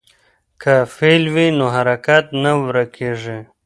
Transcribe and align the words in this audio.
که 0.61 0.73
فعل 0.95 1.23
وي 1.33 1.47
نو 1.57 1.65
حرکت 1.75 2.25
نه 2.43 2.51
ورکېږي. 2.65 3.39